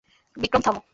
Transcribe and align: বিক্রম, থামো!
বিক্রম, 0.37 0.61
থামো! 0.61 0.81